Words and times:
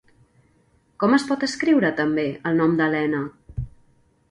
Com 1.03 1.13
es 1.17 1.25
pot 1.33 1.45
escriure, 1.49 1.93
també, 2.01 2.25
el 2.53 2.59
nom 2.63 2.75
d'Elena? 2.81 3.23